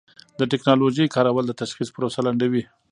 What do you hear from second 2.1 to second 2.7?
لنډوي.